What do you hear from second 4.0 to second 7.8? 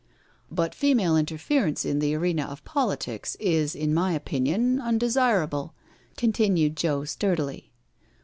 opinion, undesirable,'* continued Joe sturdily.